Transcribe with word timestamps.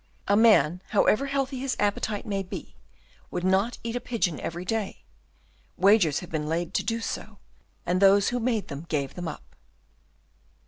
"A 0.27 0.35
man, 0.35 0.81
however 0.89 1.27
healthy 1.27 1.59
his 1.59 1.75
appetite 1.77 2.25
may 2.25 2.41
be, 2.41 2.73
would 3.29 3.43
not 3.43 3.77
eat 3.83 3.95
a 3.95 3.99
pigeon 4.01 4.39
every 4.39 4.65
day. 4.65 5.03
Wagers 5.77 6.21
have 6.21 6.31
been 6.31 6.47
laid 6.49 6.73
to 6.73 6.83
do 6.83 7.01
so, 7.01 7.37
and 7.85 8.01
those 8.01 8.29
who 8.29 8.39
made 8.39 8.67
them 8.67 8.87
gave 8.89 9.13
them 9.13 9.27
up." 9.27 9.55